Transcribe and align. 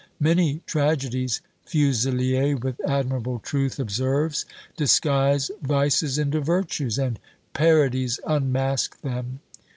Many 0.19 0.63
tragedies," 0.65 1.41
Fuzelier, 1.67 2.55
with 2.59 2.81
admirable 2.87 3.37
truth, 3.37 3.77
observes, 3.79 4.47
"disguise 4.75 5.51
vices 5.61 6.17
into 6.17 6.41
virtues, 6.41 6.97
and 6.97 7.19
PARODIES 7.53 8.19
unmask 8.25 8.99
them." 9.01 9.41